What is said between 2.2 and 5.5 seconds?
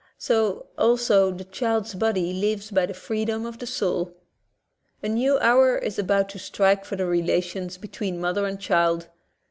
lives by the freedom of the soul. A new